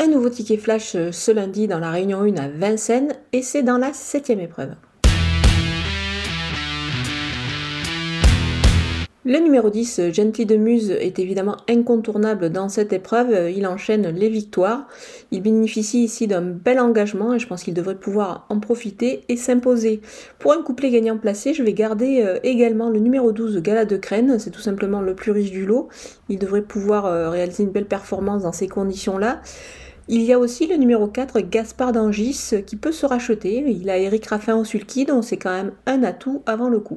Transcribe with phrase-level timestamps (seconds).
[0.00, 3.78] un nouveau ticket flash ce lundi dans la Réunion 1 à Vincennes et c'est dans
[3.78, 4.74] la septième épreuve.
[9.24, 13.50] Le numéro 10, Gently de Muse, est évidemment incontournable dans cette épreuve.
[13.50, 14.86] Il enchaîne les victoires.
[15.32, 19.36] Il bénéficie ici d'un bel engagement et je pense qu'il devrait pouvoir en profiter et
[19.36, 20.00] s'imposer.
[20.38, 23.98] Pour un couplet gagnant placé, je vais garder euh, également le numéro 12, Gala de
[23.98, 24.38] Crène.
[24.38, 25.88] C'est tout simplement le plus riche du lot.
[26.30, 29.42] Il devrait pouvoir euh, réaliser une belle performance dans ces conditions-là.
[30.10, 33.62] Il y a aussi le numéro 4, Gaspard d'Angis, qui peut se racheter.
[33.68, 36.96] Il a Eric Raffin au sulky, donc c'est quand même un atout avant le coup.